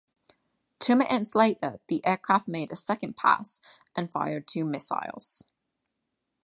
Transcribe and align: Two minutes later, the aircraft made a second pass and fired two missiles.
Two 0.79 0.95
minutes 0.95 1.35
later, 1.35 1.79
the 1.87 2.03
aircraft 2.03 2.47
made 2.47 2.71
a 2.71 2.75
second 2.75 3.15
pass 3.15 3.59
and 3.95 4.11
fired 4.11 4.47
two 4.47 4.65
missiles. 4.65 5.43